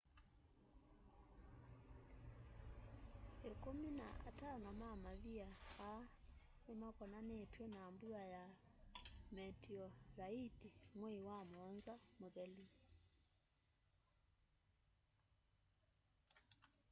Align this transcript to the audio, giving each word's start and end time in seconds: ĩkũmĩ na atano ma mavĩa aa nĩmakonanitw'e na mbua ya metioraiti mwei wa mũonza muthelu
ĩkũmĩ 3.49 3.89
na 3.99 4.07
atano 4.29 4.69
ma 4.79 4.89
mavĩa 5.03 5.49
aa 5.89 6.01
nĩmakonanitw'e 6.65 7.65
na 7.73 7.81
mbua 7.93 8.23
ya 8.35 8.43
metioraiti 9.35 10.69
mwei 10.97 11.19
wa 11.27 11.37
mũonza 11.49 11.95
muthelu 12.19 12.65